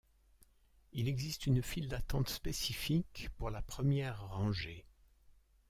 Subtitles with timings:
[0.93, 4.83] Il existe une file d'attente spécifique pour la première rangée.